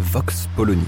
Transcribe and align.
Vox 0.00 0.48
Polony. 0.56 0.82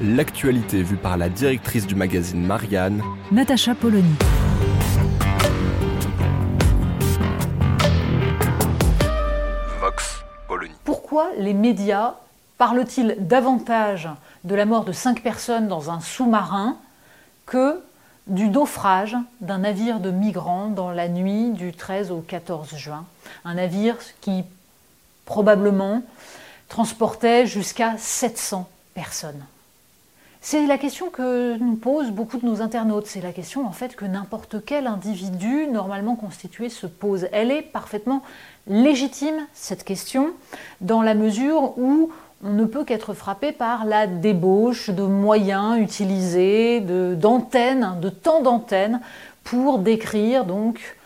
L'actualité 0.00 0.82
vue 0.82 0.96
par 0.96 1.18
la 1.18 1.28
directrice 1.28 1.86
du 1.86 1.94
magazine 1.94 2.44
Marianne, 2.44 3.02
Natacha 3.30 3.74
Polony. 3.74 4.14
Vox 9.78 10.24
Polony. 10.48 10.72
Pourquoi 10.84 11.28
les 11.38 11.52
médias 11.52 12.14
parlent-ils 12.56 13.14
davantage 13.18 14.08
de 14.44 14.54
la 14.54 14.64
mort 14.64 14.86
de 14.86 14.92
cinq 14.92 15.22
personnes 15.22 15.68
dans 15.68 15.90
un 15.90 16.00
sous-marin 16.00 16.78
que 17.44 17.78
du 18.26 18.48
naufrage 18.48 19.16
d'un 19.40 19.58
navire 19.58 20.00
de 20.00 20.10
migrants 20.10 20.68
dans 20.68 20.90
la 20.90 21.08
nuit 21.08 21.50
du 21.50 21.72
13 21.72 22.10
au 22.10 22.20
14 22.20 22.74
juin 22.76 23.04
Un 23.44 23.54
navire 23.54 23.96
qui 24.20 24.44
probablement 25.24 26.02
transportait 26.68 27.46
jusqu'à 27.46 27.96
700 27.98 28.68
personnes. 28.94 29.44
C'est 30.40 30.66
la 30.66 30.76
question 30.76 31.08
que 31.08 31.56
nous 31.56 31.76
posent 31.76 32.10
beaucoup 32.10 32.36
de 32.36 32.44
nos 32.44 32.60
internautes. 32.60 33.06
C'est 33.06 33.22
la 33.22 33.32
question 33.32 33.66
en 33.66 33.72
fait 33.72 33.96
que 33.96 34.04
n'importe 34.04 34.62
quel 34.64 34.86
individu 34.86 35.66
normalement 35.68 36.16
constitué 36.16 36.68
se 36.68 36.86
pose. 36.86 37.28
Elle 37.32 37.50
est 37.50 37.62
parfaitement 37.62 38.22
légitime 38.66 39.46
cette 39.54 39.84
question 39.84 40.34
dans 40.82 41.00
la 41.00 41.14
mesure 41.14 41.78
où 41.78 42.12
on 42.42 42.52
ne 42.52 42.64
peut 42.64 42.84
qu'être 42.84 43.14
frappé 43.14 43.52
par 43.52 43.84
la 43.84 44.06
débauche 44.06 44.90
de 44.90 45.02
moyens 45.02 45.78
utilisés, 45.78 46.80
d'antennes, 46.80 47.98
de, 48.00 48.08
temps 48.08 48.42
d'antennes 48.42 49.00
pour 49.44 49.78
décrire 49.78 50.44
donc 50.44 50.96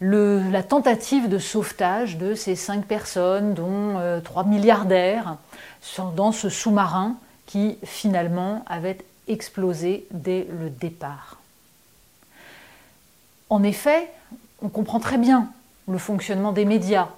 la 0.00 0.62
tentative 0.62 1.28
de 1.28 1.38
sauvetage 1.38 2.18
de 2.18 2.34
ces 2.34 2.54
cinq 2.54 2.84
personnes, 2.84 3.54
dont 3.54 3.98
euh, 3.98 4.20
trois 4.20 4.44
milliardaires, 4.44 5.36
dans 6.16 6.32
ce 6.32 6.48
sous-marin 6.48 7.16
qui 7.46 7.78
finalement 7.84 8.64
avait 8.66 8.98
explosé 9.28 10.06
dès 10.10 10.46
le 10.60 10.68
départ. 10.68 11.38
En 13.48 13.62
effet, 13.62 14.10
on 14.62 14.68
comprend 14.68 15.00
très 15.00 15.18
bien 15.18 15.48
le 15.88 15.98
fonctionnement 15.98 16.52
des 16.52 16.64
médias, 16.64 17.08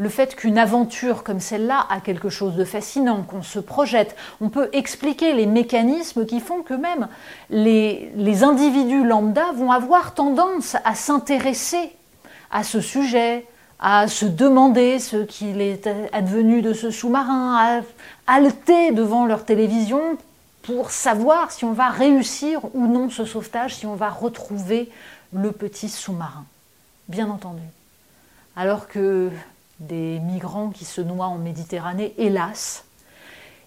le 0.00 0.08
fait 0.08 0.34
qu'une 0.34 0.58
aventure 0.58 1.22
comme 1.22 1.40
celle-là 1.40 1.86
a 1.90 2.00
quelque 2.00 2.30
chose 2.30 2.54
de 2.54 2.64
fascinant, 2.64 3.22
qu'on 3.22 3.42
se 3.42 3.58
projette. 3.58 4.16
On 4.40 4.48
peut 4.48 4.70
expliquer 4.72 5.34
les 5.34 5.46
mécanismes 5.46 6.24
qui 6.24 6.40
font 6.40 6.62
que 6.62 6.74
même 6.74 7.08
les, 7.50 8.42
individus 8.42 9.04
lambda 9.04 9.52
vont 9.52 9.70
avoir 9.70 10.14
tendance 10.14 10.76
à 10.84 10.94
s'intéresser 10.94 11.92
à 12.50 12.62
ce 12.62 12.80
sujet, 12.80 13.46
à 13.78 14.08
se 14.08 14.24
demander 14.24 14.98
ce 14.98 15.18
qu'il 15.18 15.60
est 15.60 15.88
advenu 16.12 16.62
de 16.62 16.72
ce 16.72 16.90
sous-marin, 16.90 17.56
à 17.56 17.80
halter 18.26 18.92
devant 18.92 19.26
leur 19.26 19.44
télévision 19.44 20.16
pour 20.62 20.90
savoir 20.90 21.50
si 21.50 21.64
on 21.64 21.72
va 21.72 21.88
réussir 21.88 22.60
ou 22.74 22.86
non 22.86 23.10
ce 23.10 23.24
sauvetage, 23.24 23.74
si 23.74 23.86
on 23.86 23.96
va 23.96 24.08
retrouver 24.08 24.90
le 25.34 25.52
petit 25.52 25.88
sous-marin. 25.88 26.44
Bien 27.08 27.28
entendu. 27.28 27.62
Alors 28.56 28.88
que 28.88 29.30
des 29.80 30.20
migrants 30.20 30.70
qui 30.70 30.84
se 30.84 31.00
noient 31.00 31.26
en 31.26 31.38
Méditerranée, 31.38 32.14
hélas, 32.18 32.84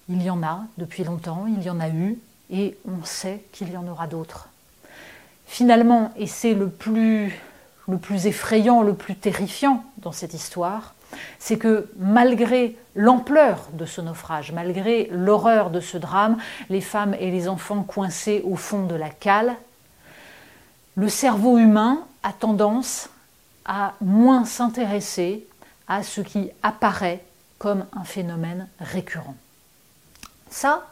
il 0.10 0.22
y 0.22 0.30
en 0.30 0.44
a 0.44 0.62
depuis 0.78 1.04
longtemps, 1.04 1.46
il 1.48 1.64
y 1.64 1.70
en 1.70 1.80
a 1.80 1.90
eu, 1.90 2.18
et 2.50 2.78
on 2.88 3.04
sait 3.04 3.44
qu'il 3.52 3.72
y 3.72 3.78
en 3.78 3.88
aura 3.88 4.08
d'autres. 4.08 4.48
Finalement, 5.46 6.12
et 6.16 6.28
c'est 6.28 6.54
le 6.54 6.70
plus 6.70 7.34
le 7.88 7.98
plus 7.98 8.28
effrayant, 8.28 8.82
le 8.82 8.94
plus 8.94 9.16
terrifiant 9.16 9.84
dans 9.98 10.12
cette 10.12 10.34
histoire, 10.34 10.94
c'est 11.38 11.58
que 11.58 11.90
malgré 11.98 12.78
l'ampleur 12.96 13.68
de 13.74 13.86
ce 13.86 14.02
naufrage, 14.02 14.52
malgré 14.52 15.10
l'horreur 15.12 15.70
de 15.70 15.80
ce 15.80 15.98
drame, 15.98 16.38
les 16.70 16.82
femmes 16.82 17.16
et 17.20 17.30
les 17.30 17.48
enfants 17.48 17.84
coincés 17.84 18.42
au 18.46 18.56
fond 18.56 18.86
de 18.86 18.96
la 18.96 19.10
cale, 19.10 19.56
le 20.96 21.10
cerveau 21.10 21.58
humain 21.58 22.00
a 22.24 22.32
tendance 22.32 23.10
à 23.66 23.94
moins 24.02 24.46
s'intéresser 24.46 25.46
à 25.94 26.04
ce 26.04 26.22
qui 26.22 26.50
apparaît 26.64 27.24
comme 27.60 27.86
un 27.94 28.04
phénomène 28.04 28.68
récurrent. 28.80 29.36
Ça, 30.50 30.88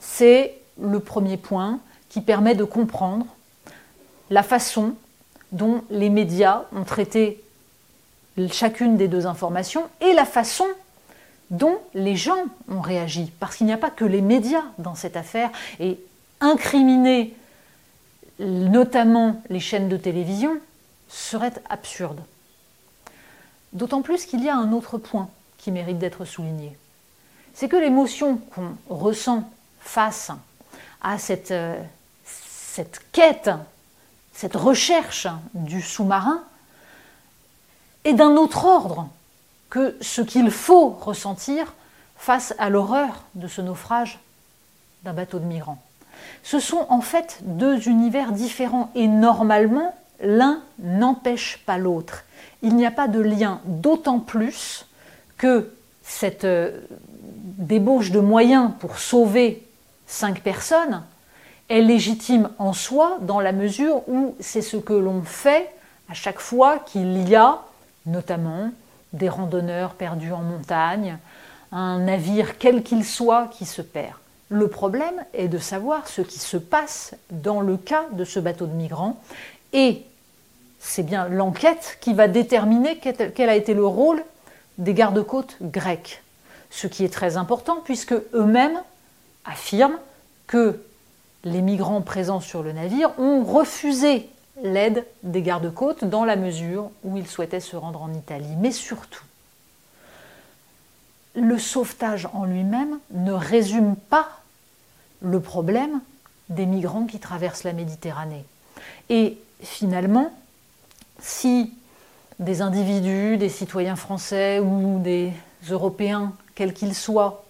c'est 0.00 0.54
le 0.80 1.00
premier 1.00 1.36
point 1.38 1.80
qui 2.10 2.20
permet 2.20 2.54
de 2.54 2.64
comprendre 2.64 3.26
la 4.30 4.42
façon 4.42 4.94
dont 5.52 5.82
les 5.90 6.10
médias 6.10 6.64
ont 6.74 6.84
traité 6.84 7.42
chacune 8.52 8.98
des 8.98 9.08
deux 9.08 9.26
informations 9.26 9.88
et 10.02 10.12
la 10.12 10.26
façon 10.26 10.66
dont 11.50 11.78
les 11.94 12.16
gens 12.16 12.44
ont 12.68 12.80
réagi. 12.80 13.32
Parce 13.40 13.56
qu'il 13.56 13.66
n'y 13.66 13.72
a 13.72 13.78
pas 13.78 13.90
que 13.90 14.04
les 14.04 14.20
médias 14.20 14.64
dans 14.78 14.94
cette 14.94 15.16
affaire. 15.16 15.50
Et 15.80 15.98
incriminer 16.40 17.34
notamment 18.38 19.40
les 19.48 19.60
chaînes 19.60 19.88
de 19.88 19.96
télévision 19.96 20.58
serait 21.08 21.54
absurde. 21.70 22.20
D'autant 23.76 24.02
plus 24.02 24.26
qu'il 24.26 24.42
y 24.42 24.48
a 24.48 24.56
un 24.56 24.72
autre 24.72 24.98
point 24.98 25.28
qui 25.58 25.70
mérite 25.70 25.98
d'être 25.98 26.24
souligné. 26.24 26.76
C'est 27.54 27.68
que 27.68 27.76
l'émotion 27.76 28.38
qu'on 28.54 28.74
ressent 28.88 29.48
face 29.80 30.30
à 31.02 31.18
cette, 31.18 31.50
euh, 31.50 31.80
cette 32.24 33.00
quête 33.12 33.50
cette 34.36 34.54
recherche 34.54 35.28
du 35.54 35.80
sous-marin 35.80 36.42
est 38.04 38.12
d'un 38.12 38.36
autre 38.36 38.66
ordre 38.66 39.08
que 39.70 39.96
ce 40.02 40.20
qu'il 40.20 40.50
faut 40.50 40.90
ressentir 40.90 41.72
face 42.18 42.54
à 42.58 42.68
l'horreur 42.68 43.24
de 43.34 43.48
ce 43.48 43.62
naufrage 43.62 44.18
d'un 45.04 45.14
bateau 45.14 45.38
de 45.38 45.46
migrants. 45.46 45.82
Ce 46.42 46.60
sont 46.60 46.84
en 46.90 47.00
fait 47.00 47.38
deux 47.44 47.88
univers 47.88 48.32
différents 48.32 48.90
et 48.94 49.08
normalement 49.08 49.96
l'un 50.20 50.60
n'empêche 50.78 51.58
pas 51.66 51.78
l'autre. 51.78 52.24
Il 52.62 52.76
n'y 52.76 52.86
a 52.86 52.90
pas 52.90 53.08
de 53.08 53.20
lien, 53.20 53.60
d'autant 53.64 54.18
plus 54.18 54.86
que 55.36 55.70
cette 56.02 56.44
euh, 56.44 56.80
débauche 57.20 58.10
de 58.10 58.20
moyens 58.20 58.70
pour 58.78 58.98
sauver 58.98 59.66
cinq 60.06 60.40
personnes 60.40 61.02
est 61.68 61.82
légitime 61.82 62.50
en 62.58 62.72
soi 62.72 63.18
dans 63.22 63.40
la 63.40 63.52
mesure 63.52 64.08
où 64.08 64.36
c'est 64.40 64.62
ce 64.62 64.76
que 64.76 64.92
l'on 64.92 65.22
fait 65.22 65.70
à 66.08 66.14
chaque 66.14 66.38
fois 66.38 66.78
qu'il 66.78 67.28
y 67.28 67.34
a 67.34 67.60
notamment 68.06 68.70
des 69.12 69.28
randonneurs 69.28 69.94
perdus 69.94 70.32
en 70.32 70.42
montagne, 70.42 71.18
un 71.72 71.98
navire 71.98 72.58
quel 72.58 72.82
qu'il 72.82 73.04
soit 73.04 73.48
qui 73.48 73.64
se 73.64 73.82
perd. 73.82 74.14
Le 74.48 74.68
problème 74.68 75.24
est 75.34 75.48
de 75.48 75.58
savoir 75.58 76.06
ce 76.06 76.22
qui 76.22 76.38
se 76.38 76.56
passe 76.56 77.14
dans 77.30 77.60
le 77.60 77.76
cas 77.76 78.04
de 78.12 78.24
ce 78.24 78.38
bateau 78.38 78.66
de 78.66 78.72
migrants 78.72 79.20
et 79.72 80.04
c'est 80.78 81.02
bien 81.02 81.28
l'enquête 81.28 81.98
qui 82.00 82.14
va 82.14 82.28
déterminer 82.28 82.98
quel 82.98 83.48
a 83.48 83.56
été 83.56 83.74
le 83.74 83.84
rôle 83.84 84.22
des 84.78 84.94
gardes-côtes 84.94 85.56
grecs. 85.60 86.22
Ce 86.70 86.86
qui 86.86 87.04
est 87.04 87.12
très 87.12 87.36
important 87.36 87.78
puisque 87.84 88.14
eux-mêmes 88.34 88.80
affirment 89.44 89.98
que 90.46 90.80
les 91.42 91.62
migrants 91.62 92.02
présents 92.02 92.40
sur 92.40 92.62
le 92.62 92.72
navire 92.72 93.10
ont 93.18 93.42
refusé 93.42 94.28
l'aide 94.62 95.04
des 95.22 95.42
gardes-côtes 95.42 96.04
dans 96.04 96.24
la 96.24 96.36
mesure 96.36 96.90
où 97.02 97.16
ils 97.16 97.26
souhaitaient 97.26 97.60
se 97.60 97.76
rendre 97.76 98.02
en 98.02 98.12
Italie. 98.12 98.54
Mais 98.58 98.72
surtout, 98.72 99.24
le 101.36 101.58
sauvetage 101.58 102.28
en 102.32 102.44
lui-même 102.44 102.98
ne 103.12 103.32
résume 103.32 103.94
pas 103.94 104.28
le 105.20 105.40
problème 105.40 106.00
des 106.48 106.66
migrants 106.66 107.06
qui 107.06 107.18
traversent 107.18 107.64
la 107.64 107.72
Méditerranée. 107.72 108.44
Et 109.10 109.38
finalement, 109.62 110.32
si 111.20 111.72
des 112.38 112.62
individus, 112.62 113.36
des 113.36 113.48
citoyens 113.48 113.96
français 113.96 114.60
ou 114.60 114.98
des 115.00 115.32
Européens, 115.70 116.32
quels 116.54 116.74
qu'ils 116.74 116.94
soient, 116.94 117.44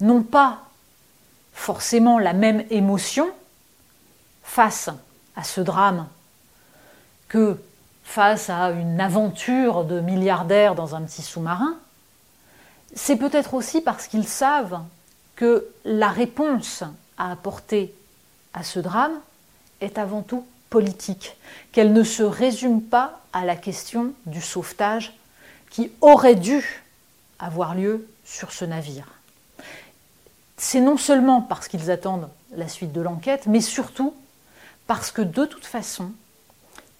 n'ont 0.00 0.22
pas 0.22 0.60
forcément 1.52 2.18
la 2.18 2.32
même 2.32 2.64
émotion 2.70 3.28
face 4.42 4.90
à 5.36 5.44
ce 5.44 5.60
drame 5.60 6.06
que 7.28 7.60
face 8.04 8.48
à 8.48 8.70
une 8.70 9.00
aventure 9.00 9.84
de 9.84 10.00
milliardaires 10.00 10.74
dans 10.74 10.94
un 10.94 11.02
petit 11.02 11.22
sous-marin, 11.22 11.76
c'est 12.94 13.16
peut-être 13.16 13.54
aussi 13.54 13.80
parce 13.80 14.06
qu'ils 14.06 14.26
savent 14.26 14.80
que 15.36 15.66
la 15.84 16.08
réponse 16.08 16.82
à 17.16 17.32
apporter 17.32 17.94
à 18.54 18.62
ce 18.64 18.80
drame 18.80 19.12
est 19.80 19.98
avant 19.98 20.22
tout 20.22 20.44
politique, 20.70 21.36
qu'elle 21.72 21.92
ne 21.92 22.02
se 22.02 22.22
résume 22.22 22.82
pas 22.82 23.20
à 23.32 23.44
la 23.44 23.56
question 23.56 24.12
du 24.26 24.40
sauvetage 24.40 25.16
qui 25.70 25.90
aurait 26.00 26.34
dû 26.34 26.82
avoir 27.38 27.74
lieu 27.74 28.06
sur 28.24 28.52
ce 28.52 28.64
navire. 28.64 29.06
C'est 30.56 30.80
non 30.80 30.96
seulement 30.96 31.40
parce 31.40 31.68
qu'ils 31.68 31.90
attendent 31.90 32.28
la 32.52 32.68
suite 32.68 32.92
de 32.92 33.00
l'enquête, 33.00 33.46
mais 33.46 33.60
surtout 33.60 34.14
parce 34.86 35.10
que 35.10 35.22
de 35.22 35.44
toute 35.44 35.66
façon, 35.66 36.10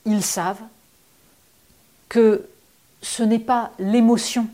ils 0.04 0.22
savent 0.22 0.62
que 2.08 2.48
ce 3.02 3.22
n'est 3.22 3.38
pas 3.38 3.72
l'émotion 3.78 4.46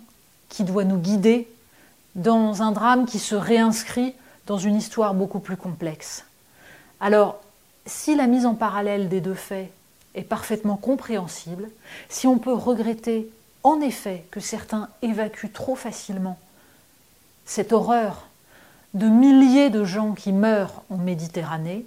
qui 0.55 0.63
doit 0.63 0.85
nous 0.85 0.99
guider 0.99 1.49
dans 2.15 2.63
un 2.63 2.71
drame 2.71 3.07
qui 3.07 3.19
se 3.19 3.35
réinscrit 3.35 4.15
dans 4.47 4.57
une 4.57 4.77
histoire 4.77 5.13
beaucoup 5.13 5.41
plus 5.41 5.57
complexe. 5.57 6.25
Alors, 7.01 7.41
si 7.87 8.15
la 8.15 8.29
mise 8.29 8.47
en 8.47 8.55
parallèle 8.55 9.09
des 9.09 9.21
deux 9.21 9.35
faits 9.35 9.73
est 10.15 10.23
parfaitement 10.23 10.77
compréhensible, 10.77 11.69
si 12.09 12.29
on 12.29 12.39
peut 12.39 12.53
regretter 12.53 13.29
en 13.65 13.81
effet 13.81 14.25
que 14.31 14.39
certains 14.39 14.89
évacuent 15.03 15.53
trop 15.53 15.75
facilement 15.75 16.39
cette 17.47 17.73
horreur 17.73 18.29
de 18.95 19.09
milliers 19.09 19.71
de 19.71 19.85
gens 19.85 20.13
qui 20.13 20.33
meurent 20.33 20.85
en 20.89 20.99
Méditerranée, 20.99 21.85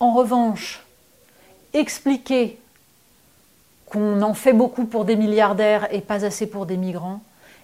en 0.00 0.14
revanche, 0.14 0.82
expliquer 1.74 2.58
qu'on 3.84 4.22
en 4.22 4.32
fait 4.32 4.54
beaucoup 4.54 4.86
pour 4.86 5.04
des 5.04 5.14
milliardaires 5.14 5.92
et 5.92 6.00
pas 6.00 6.24
assez 6.24 6.46
pour 6.46 6.64
des 6.64 6.78
migrants 6.78 7.20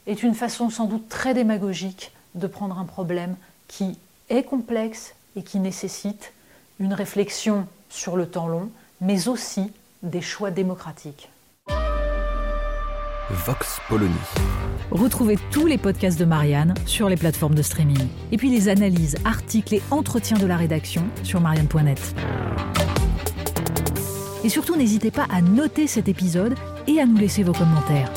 est 0.08 0.22
une 0.22 0.34
façon 0.34 0.70
sans 0.70 0.86
doute 0.86 1.08
très 1.08 1.34
démagogique 1.34 2.12
de 2.34 2.46
prendre 2.46 2.78
un 2.78 2.84
problème 2.84 3.36
qui 3.68 3.98
est 4.30 4.42
complexe 4.42 5.14
et 5.36 5.42
qui 5.42 5.60
nécessite 5.60 6.32
une 6.80 6.94
réflexion 6.94 7.66
sur 7.90 8.16
le 8.16 8.26
temps 8.26 8.48
long, 8.48 8.70
mais 9.00 9.28
aussi 9.28 9.70
des 10.02 10.22
choix 10.22 10.50
démocratiques. 10.50 11.28
Vox 13.30 13.78
Polony. 13.88 14.14
Retrouvez 14.90 15.36
tous 15.50 15.66
les 15.66 15.76
podcasts 15.76 16.18
de 16.18 16.24
Marianne 16.24 16.72
sur 16.86 17.10
les 17.10 17.16
plateformes 17.16 17.54
de 17.54 17.62
streaming. 17.62 18.08
Et 18.32 18.38
puis 18.38 18.48
les 18.50 18.70
analyses, 18.70 19.16
articles 19.26 19.74
et 19.74 19.82
entretiens 19.90 20.38
de 20.38 20.46
la 20.46 20.56
rédaction 20.56 21.04
sur 21.22 21.40
marianne.net. 21.42 22.14
Et 24.44 24.48
surtout, 24.48 24.76
n'hésitez 24.76 25.10
pas 25.10 25.26
à 25.30 25.42
noter 25.42 25.86
cet 25.86 26.08
épisode 26.08 26.54
et 26.86 26.98
à 27.00 27.04
nous 27.04 27.18
laisser 27.18 27.42
vos 27.42 27.52
commentaires. 27.52 28.10